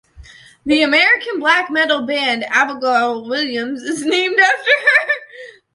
[0.65, 5.07] The American black metal band Abigail Williams is named after her.